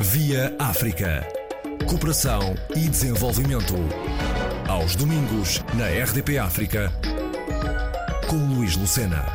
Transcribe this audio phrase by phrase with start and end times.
[0.00, 1.26] Via África.
[1.88, 3.74] Cooperação e desenvolvimento.
[4.68, 6.92] Aos domingos, na RDP África,
[8.30, 9.26] com Luís Lucena.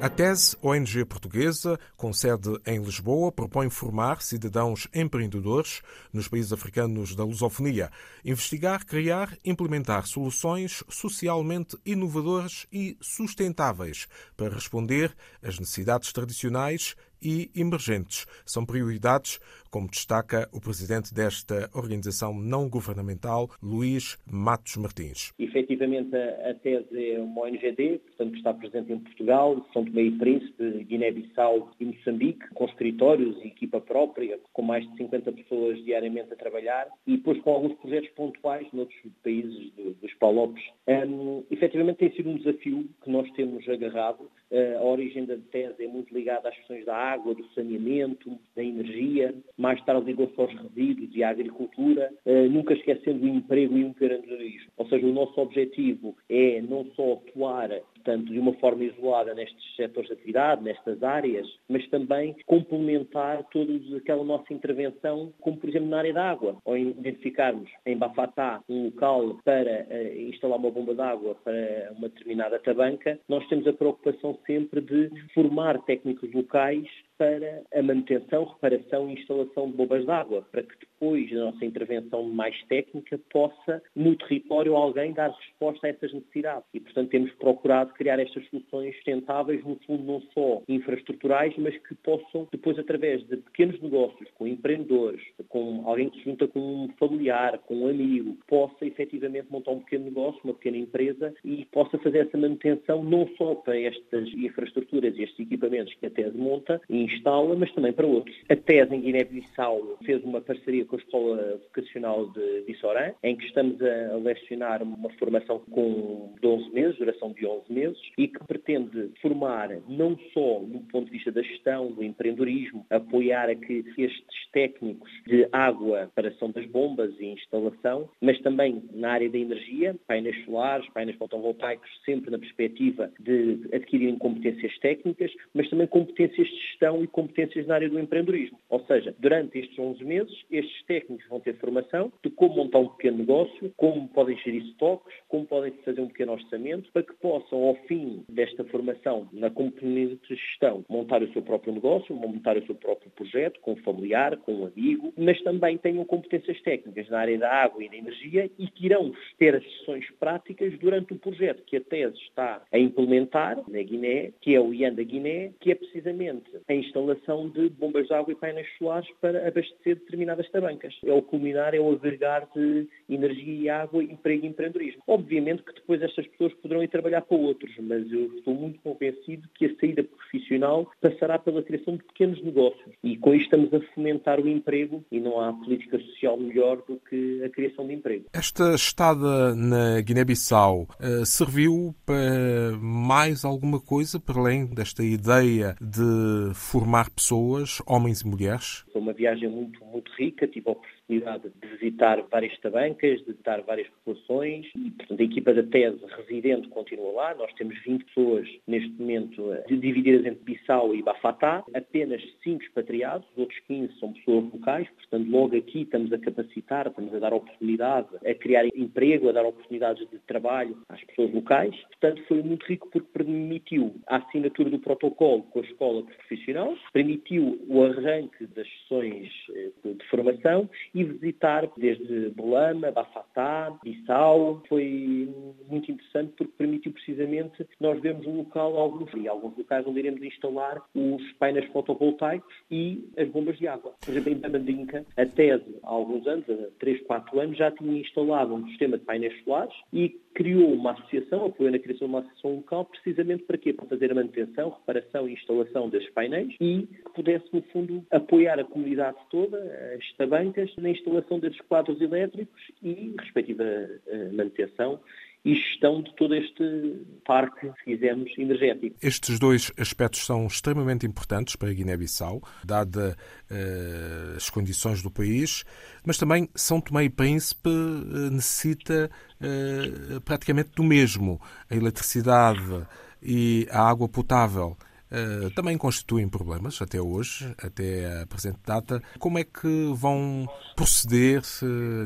[0.00, 7.14] A TESE, ONG portuguesa, com sede em Lisboa, propõe formar cidadãos empreendedores nos países africanos
[7.14, 7.90] da lusofonia,
[8.24, 14.06] investigar, criar, implementar soluções socialmente inovadoras e sustentáveis
[14.36, 18.26] para responder às necessidades tradicionais e emergentes.
[18.44, 19.38] São prioridades,
[19.70, 25.32] como destaca o presidente desta organização não governamental, Luís Matos Martins.
[25.38, 30.84] Efetivamente, a tese é uma ONGD, portanto, está presente em Portugal, São Tomé e Príncipe,
[30.84, 36.36] Guiné-Bissau e Moçambique, com escritórios e equipa própria, com mais de 50 pessoas diariamente a
[36.36, 40.62] trabalhar, e depois com alguns projetos pontuais noutros países do, dos Palopes.
[40.86, 44.30] Um, efetivamente, tem sido um desafio que nós temos agarrado.
[44.50, 48.64] Uh, a origem da tese é muito ligada às questões da água, do saneamento, da
[48.64, 53.84] energia, mais tarde ligou-se aos resíduos e à agricultura, eh, nunca esquecendo o emprego e
[53.84, 54.70] o empreendedorismo.
[54.76, 57.70] Ou seja, o nosso objetivo é não só atuar
[58.08, 63.72] portanto, de uma forma isolada nestes setores de atividade, nestas áreas, mas também complementar toda
[63.96, 68.86] aquela nossa intervenção, como por exemplo na área da água, ou identificarmos em Bafatá um
[68.86, 73.72] local para uh, instalar uma bomba de água para uma determinada tabanca, nós temos a
[73.72, 76.86] preocupação sempre de formar técnicos locais
[77.18, 81.64] para a manutenção, reparação e instalação de bombas de água, para que depois da nossa
[81.64, 86.64] intervenção mais técnica possa, no território, alguém dar resposta a essas necessidades.
[86.72, 91.94] E, portanto, temos procurado criar estas soluções sustentáveis, no fundo, não só infraestruturais, mas que
[91.96, 96.88] possam, depois, através de pequenos negócios, com empreendedores, com alguém que se junta com um
[96.98, 101.98] familiar, com um amigo, possa efetivamente montar um pequeno negócio, uma pequena empresa e possa
[101.98, 106.80] fazer essa manutenção não só para estas infraestruturas e estes equipamentos que a TES monta
[106.88, 108.36] e instala, mas também para outros.
[108.48, 113.46] A TES em Guiné-Bissau fez uma parceria com a Escola Vocacional de Vissorã, em que
[113.46, 118.44] estamos a lecionar uma formação com 12 meses, duração de 11 meses, meses e que
[118.44, 123.84] pretende formar não só no ponto de vista da gestão, do empreendedorismo, apoiar a que
[123.96, 129.96] estes técnicos de água, reparação das bombas e instalação, mas também na área da energia,
[130.06, 136.56] painéis solares, painéis fotovoltaicos, sempre na perspectiva de adquirirem competências técnicas, mas também competências de
[136.56, 138.58] gestão e competências na área do empreendedorismo.
[138.68, 142.88] Ou seja, durante estes 11 meses, estes técnicos vão ter formação de como montar um
[142.88, 147.62] pequeno negócio, como podem gerir estoques, como podem fazer um pequeno orçamento, para que possam,
[147.64, 152.66] ao fim desta formação na componente de gestão, montar o seu próprio negócio, montar o
[152.66, 157.18] seu próprio projeto, com um familiar, com um amigo, mas também tenham competências técnicas na
[157.18, 161.18] área da água e da energia e que irão ter as sessões práticas durante o
[161.18, 165.52] projeto que a tese está a implementar na Guiné, que é o IAN da Guiné,
[165.60, 170.48] que é precisamente a instalação de bombas de água e painéis solares para abastecer determinadas
[170.50, 170.94] tabancas.
[171.04, 175.02] É o culminar, é o agregar de energia e água, emprego e empreendedorismo.
[175.06, 179.48] Obviamente que depois estas pessoas poderão ir trabalhar para outros, mas eu estou muito convencido
[179.54, 183.80] que a saída profissional passará pela criação de pequenos negócios e com isto estamos a
[183.94, 188.26] fomentar o emprego e não há política social melhor do que a criação de emprego.
[188.32, 196.54] Esta estada na Guiné-Bissau uh, serviu para mais alguma coisa para além desta ideia de
[196.78, 198.84] formar pessoas, homens e mulheres?
[198.92, 203.62] Foi uma viagem muito, muito rica, tive a oportunidade de visitar várias tabancas, de visitar
[203.62, 207.34] várias populações e, portanto, a equipa da tese residente continua lá.
[207.34, 213.26] Nós temos 20 pessoas neste momento eh, divididas entre Bissau e Bafatá, apenas 5 expatriados,
[213.32, 217.32] os outros 15 são pessoas locais, portanto, logo aqui estamos a capacitar, estamos a dar
[217.32, 221.74] oportunidade, a criar emprego, a dar oportunidades de trabalho às pessoas locais.
[221.88, 226.57] Portanto, foi muito rico porque permitiu a assinatura do protocolo com a escola profissional,
[226.92, 234.62] permitiu o arranque das sessões eh, de formação e visitar desde Bolama, Bafatá, Bissau.
[234.68, 235.28] Foi
[235.68, 240.22] muito interessante porque permitiu precisamente nós vermos um local, alguns, e alguns locais onde iremos
[240.22, 243.94] instalar os painéis fotovoltaicos e as bombas de água.
[244.04, 248.00] Por exemplo, em Babandinca, a TESE, há alguns anos, há 3, 4 anos, já tinha
[248.00, 250.08] instalado um sistema de painéis solares e
[250.38, 253.72] criou uma associação, apoiou na criação de uma associação local, precisamente para quê?
[253.72, 258.56] Para fazer a manutenção, reparação e instalação desses painéis e que pudesse, no fundo, apoiar
[258.60, 259.58] a comunidade toda,
[259.98, 265.00] as tabancas, na instalação desses quadros elétricos e respectiva eh, manutenção
[265.44, 268.96] e gestão de todo este parque, se quisermos, energético.
[269.00, 273.16] Estes dois aspectos são extremamente importantes para a Guiné-Bissau, dada
[273.50, 275.64] uh, as condições do país,
[276.04, 281.40] mas também São Tomé e Príncipe uh, necessita uh, praticamente do mesmo.
[281.70, 282.86] A eletricidade
[283.22, 284.76] e a água potável
[285.10, 289.02] uh, também constituem problemas até hoje, até a presente data.
[289.18, 290.46] Como é que vão
[290.76, 291.42] proceder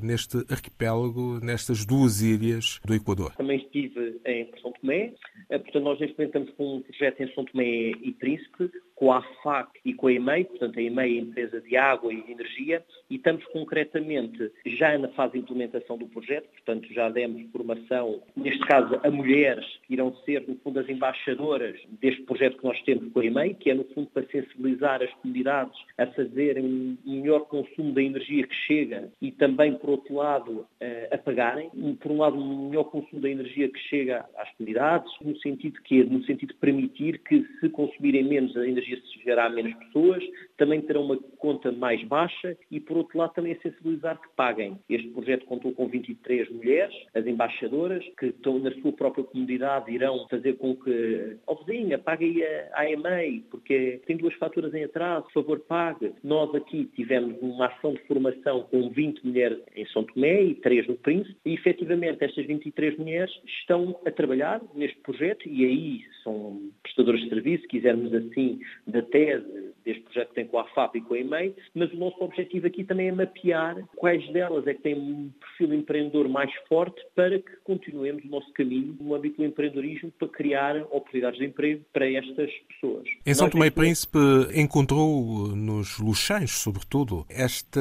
[0.03, 3.35] neste arquipélago, nestas duas ilhas do Equador?
[3.37, 5.13] Também estive em São Tomé,
[5.49, 9.19] portanto nós neste momento estamos com um projeto em São Tomé e Príncipe, com a
[9.19, 12.33] AFAC e com a EMEI, portanto a EMEI é a empresa de água e de
[12.33, 18.23] energia, e estamos concretamente já na fase de implementação do projeto, portanto já demos formação,
[18.37, 22.81] neste caso a mulheres que irão ser, no fundo, as embaixadoras deste projeto que nós
[22.83, 26.97] temos com a EMEI, que é no fundo para sensibilizar as comunidades a fazerem um
[27.05, 30.67] melhor consumo da energia que chega e também, por outro lado,
[31.11, 31.71] a pagarem.
[32.01, 36.03] Por um lado, um melhor consumo da energia que chega às comunidades, no sentido que
[36.05, 40.23] no sentido de permitir que se consumirem menos a energia se chegará a menos pessoas,
[40.57, 44.79] também terão uma conta mais baixa e, por outro lado, também a sensibilizar que paguem.
[44.89, 50.27] Este projeto contou com 23 mulheres, as embaixadoras, que estão na sua própria comunidade, irão
[50.29, 55.61] fazer com que, oh, vizinha, pague a EMEI, porque tem duas faturas em atraso, favor,
[55.61, 56.13] pague.
[56.23, 60.89] Nós aqui tivemos uma ação de formação com 20 mulheres em São Tomé e 3
[60.89, 66.71] no Príncipe, e efetivamente estas 23 mulheres estão a trabalhar neste projeto e aí são
[66.83, 71.15] prestadoras de serviço, quisermos assim, da tese deste projeto tem com a FAP e com
[71.15, 74.95] a EMEI, mas o nosso objetivo aqui também é mapear quais delas é que têm
[74.95, 80.13] um perfil empreendedor mais forte para que continuemos o nosso caminho no âmbito do empreendedorismo
[80.19, 83.05] para criar oportunidades de emprego para estas pessoas.
[83.25, 84.19] Em São Tomé e Príncipe
[84.55, 87.81] encontrou nos Luxães, sobretudo, esta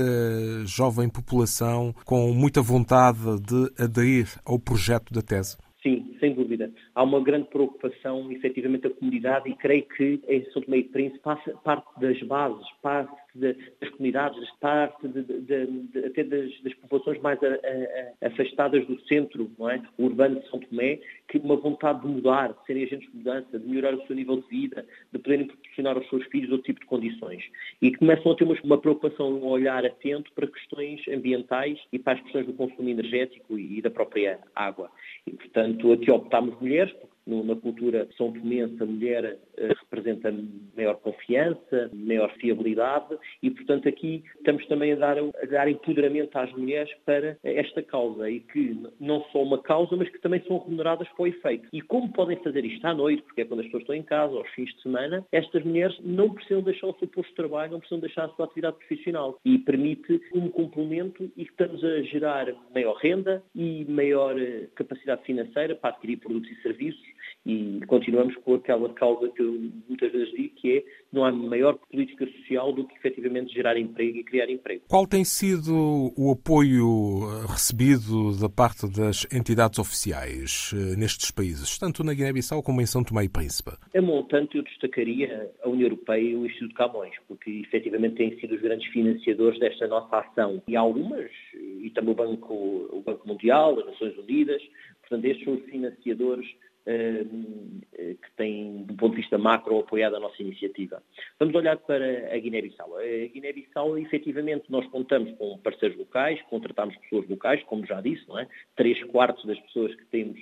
[0.65, 5.57] jovem população com muita vontade de aderir ao projeto da tese?
[5.81, 6.70] Sim, sem dúvida.
[7.01, 11.19] Há uma grande preocupação, efetivamente, da comunidade e creio que em São Tomé e Príncipe
[11.63, 17.39] parte das bases, parte de, das comunidades, parte de, de, até das, das, populações mais
[17.44, 19.81] a, a, afastadas do centro não é?
[19.98, 23.60] o urbano de São Tomé, que uma vontade de mudar, de serem agentes de mudança,
[23.60, 26.80] de melhorar o seu nível de vida, de poderem proporcionar aos seus filhos outro tipo
[26.80, 27.44] de condições.
[27.81, 32.13] E começam a ter uma, uma preocupação, um olhar atento para questões ambientais e para
[32.13, 34.89] as questões do consumo energético e, e da própria água.
[35.25, 40.33] E, portanto, aqui optámos mulheres, porque na cultura são tomense a mulher eh, representa
[40.75, 46.51] maior confiança, maior fiabilidade e, portanto, aqui estamos também a dar, a dar empoderamento às
[46.53, 51.07] mulheres para esta causa e que não só uma causa, mas que também são remuneradas
[51.09, 51.68] para o efeito.
[51.71, 54.35] E como podem fazer isto à noite, porque é quando as pessoas estão em casa,
[54.35, 57.79] aos fins de semana, estas mulheres não precisam deixar o seu posto de trabalho, não
[57.79, 62.47] precisam deixar a sua atividade profissional e permite um complemento e que estamos a gerar
[62.73, 67.10] maior renda e maior eh, capacidade financeira para adquirir produtos e serviços
[67.45, 71.77] e continuamos com aquela causa que eu muitas vezes digo, que é não há maior
[71.91, 74.83] política social do que efetivamente gerar emprego e criar emprego.
[74.88, 81.77] Qual tem sido o apoio eh, recebido da parte das entidades oficiais eh, nestes países,
[81.77, 83.71] tanto na Guiné-Bissau como em São Tomé e Príncipe?
[83.95, 88.56] A montante eu destacaria a União Europeia e o Instituto Camões, porque efetivamente têm sido
[88.56, 90.62] os grandes financiadores desta nossa ação.
[90.68, 92.53] E algumas, e também o Banco,
[92.91, 94.62] o Banco Mundial, as Nações Unidas,
[95.01, 96.47] portanto estes são os financiadores
[96.86, 101.01] que tem, do ponto de vista macro, apoiado a nossa iniciativa.
[101.39, 102.98] Vamos olhar para a Guiné-Bissau.
[102.98, 108.39] A Guiné-Bissau, efetivamente, nós contamos com parceiros locais, contratamos pessoas locais, como já disse, não
[108.39, 108.48] é?
[108.75, 110.39] Três quartos das pessoas que temos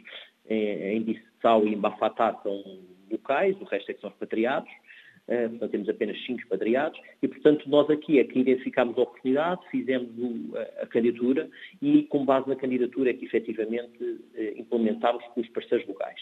[0.50, 2.64] em Bissau e em Bafatá são
[3.12, 4.72] locais, o resto é que são repatriados.
[5.30, 9.62] Eh, portanto, temos apenas cinco expatriados e, portanto, nós aqui é que identificámos a oportunidade,
[9.70, 10.10] fizemos
[10.82, 11.48] a, candidatura
[11.80, 16.20] e, com base na candidatura, é que efetivamente eh, implementámos com os parceiros locais.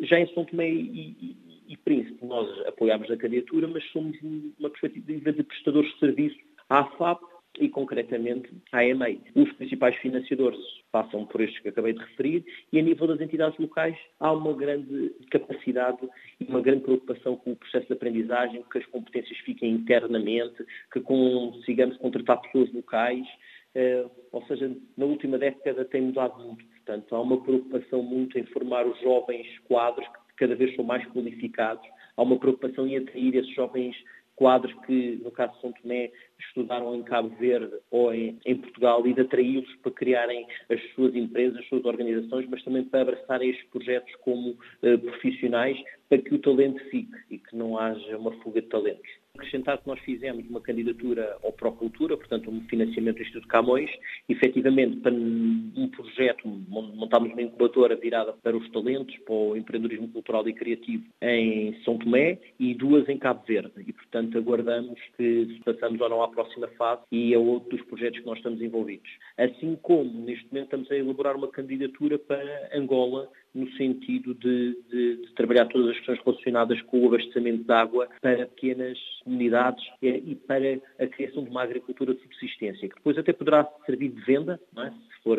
[0.00, 1.36] Já em São Tomé e, e,
[1.68, 4.18] e Príncipe, nós apoiámos a candidatura, mas somos
[4.58, 7.22] uma perspectiva de prestadores de serviços à FAP
[7.60, 9.20] e, concretamente, à EMEI.
[9.34, 10.58] Os principais financiadores
[10.90, 14.52] passam por estes que acabei de referir e, a nível das entidades locais, há uma
[14.52, 15.98] grande capacidade
[16.40, 21.00] e uma grande preocupação com o processo de aprendizagem, que as competências fiquem internamente, que
[21.00, 23.26] consigamos contratar pessoas locais,
[23.74, 26.64] eh, ou seja, na última década tem mudado muito.
[26.64, 31.06] Portanto, há uma preocupação muito em formar os jovens quadros que cada vez são mais
[31.08, 31.86] qualificados.
[32.16, 33.94] Há uma preocupação em atrair esses jovens
[34.38, 39.04] quadros que, no caso de São Tomé, estudaram em Cabo Verde ou em, em Portugal
[39.06, 43.50] e de atraí-los para criarem as suas empresas, as suas organizações, mas também para abraçarem
[43.50, 45.76] estes projetos como uh, profissionais
[46.08, 49.86] para que o talento fique e que não haja uma fuga de talentos acrescentar que
[49.86, 53.90] nós fizemos uma candidatura ao Procultura, portanto, um financiamento do Instituto Camões,
[54.28, 60.46] efetivamente para um projeto, montámos uma incubadora virada para os talentos, para o empreendedorismo cultural
[60.48, 63.72] e criativo em São Tomé e duas em Cabo Verde.
[63.86, 68.20] E, portanto, aguardamos que passamos ou não à próxima fase e é outro dos projetos
[68.20, 69.10] que nós estamos envolvidos.
[69.36, 75.16] Assim como, neste momento, estamos a elaborar uma candidatura para Angola no sentido de, de,
[75.16, 78.98] de, trabalhar todas as questões relacionadas com o abastecimento de água para pequenas
[79.28, 84.08] comunidades e para a criação de uma agricultura de subsistência, que depois até poderá servir
[84.08, 84.90] de venda, é?
[84.90, 85.38] se for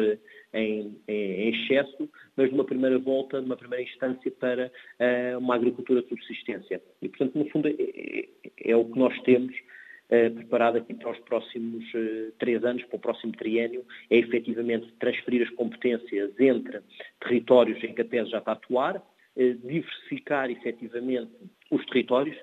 [0.53, 6.09] em, em, excesso, mas numa primeira volta, numa primeira instância, para uh, uma agricultura de
[6.09, 6.81] subsistência.
[7.01, 11.11] E, portanto, no fundo, é, é, é o que nós temos uh, preparado aqui para
[11.11, 16.81] os próximos uh, três anos, para o próximo triênio, é efetivamente transferir as competências entre
[17.19, 19.03] territórios em que a TES já está a atuar,
[19.35, 21.31] diversificar efetivamente
[21.71, 22.35] os territórios,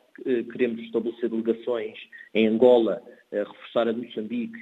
[0.52, 1.98] queremos estabelecer delegações
[2.32, 4.58] em Angola, reforçar a Moçambique,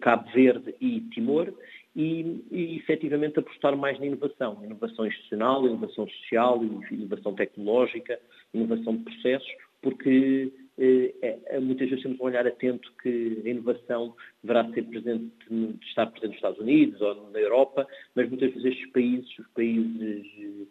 [0.00, 1.52] Cabo Verde e Timor
[1.96, 8.18] e, e efetivamente apostar mais na inovação, inovação institucional, inovação social, inovação tecnológica,
[8.52, 9.48] inovação de processos,
[9.80, 11.14] porque eh,
[11.46, 15.30] é, muitas vezes temos um olhar atento que a inovação deverá ser presente,
[15.82, 20.26] estar presente nos Estados Unidos ou na Europa, mas muitas vezes estes países, os países
[20.36, 20.66] eh,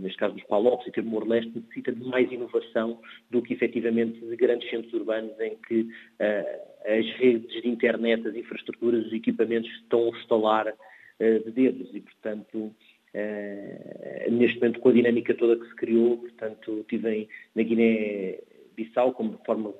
[0.00, 3.00] neste caso dos PALOPs e Timor-Leste, necessita de mais inovação
[3.30, 8.34] do que efetivamente de grandes centros urbanos em que uh, as redes de internet, as
[8.34, 11.88] infraestruturas, os equipamentos estão a instalar uh, de dedos.
[11.94, 17.62] E, portanto, uh, neste momento com a dinâmica toda que se criou, portanto, tive na
[17.62, 19.72] Guiné-Bissau como de forma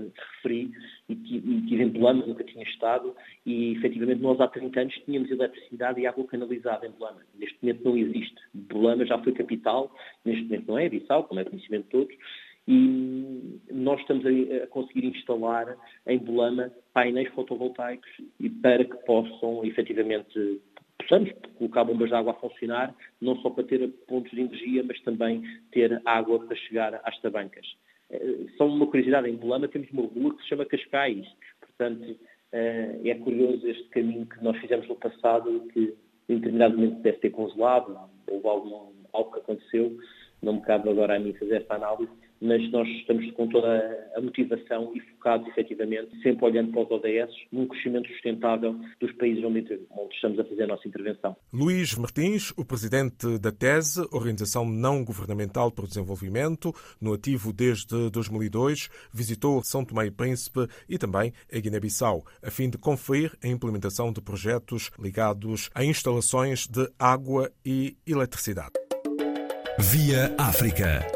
[0.00, 0.70] referi,
[1.08, 5.30] e, e tive em Belama, nunca tinha estado, e efetivamente nós há 30 anos tínhamos
[5.30, 7.22] eletricidade e água canalizada em Belama.
[7.38, 8.36] Neste momento não existe.
[8.54, 12.16] Belama já foi capital, neste momento não é, Bissau, como é conhecimento de todos,
[12.68, 15.76] e nós estamos a, conseguir instalar
[16.06, 18.10] em Belama painéis fotovoltaicos
[18.40, 20.60] e para que possam efetivamente
[20.98, 25.00] possamos colocar bombas de água a funcionar, não só para ter pontos de energia, mas
[25.02, 27.66] também ter água para chegar às tabancas.
[28.10, 31.26] Eh, só uma curiosidade, em Bolama temos uma rua que se chama Cascais.
[31.60, 32.16] Portanto,
[32.52, 35.94] eh, é curioso este caminho que nós fizemos no passado, que
[36.28, 37.98] em determinado momento deve ter congelado,
[38.28, 39.96] ou algo, algo que aconteceu,
[40.42, 44.20] não me cabe agora a mim fazer essa análise, mas nós estamos com toda a
[44.20, 49.60] motivação e focados efetivamente, sempre olhando para os ODS, num crescimento sustentável dos países onde,
[49.90, 51.36] onde estamos a fazer a nossa intervenção.
[51.52, 58.10] Luís Martins, o presidente da TESE, Organização Não Governamental para o Desenvolvimento, no ativo desde
[58.10, 63.48] 2002, visitou São Tomé e Príncipe e também a Guiné-Bissau, a fim de conferir a
[63.48, 68.72] implementação de projetos ligados a instalações de água e eletricidade.
[69.78, 71.15] Via África.